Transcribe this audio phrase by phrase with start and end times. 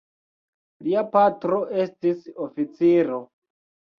[0.85, 3.21] Lia patro estis oficiro.